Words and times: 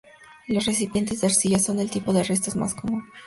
Los 0.47 0.65
recipientes 0.65 1.21
de 1.21 1.27
arcilla 1.27 1.59
son 1.59 1.79
el 1.79 1.91
tipo 1.91 2.11
de 2.11 2.23
restos 2.23 2.55
más 2.55 2.73
común. 2.73 3.03